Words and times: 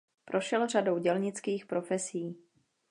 Prošel 0.25 0.67
řadou 0.67 0.97
dělnických 0.97 1.65
profesí. 1.65 2.37